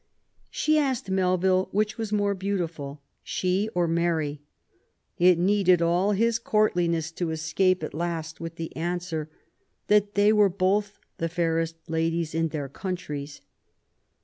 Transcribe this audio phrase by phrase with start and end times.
[0.49, 4.41] She asked Melville which was most beautiful, she or Mary.
[5.19, 9.29] It needed all his courtliness to escape at last with the answer
[9.89, 13.41] that they were both the fairest ladies in their countries".